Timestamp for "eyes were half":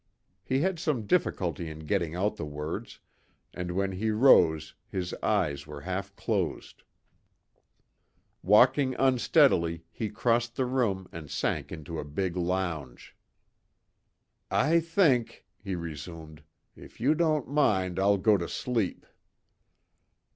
5.21-6.15